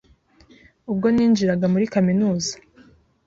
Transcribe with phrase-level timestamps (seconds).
[0.91, 2.51] Ubwo ninjiraga muri Kaminuza